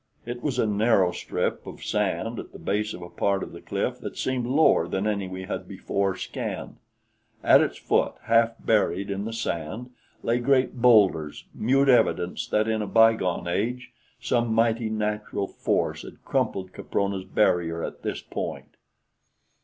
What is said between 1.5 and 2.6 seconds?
of sand at the